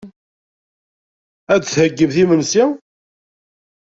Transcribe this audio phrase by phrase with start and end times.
[1.53, 2.63] Ad d-theyyimt imensi.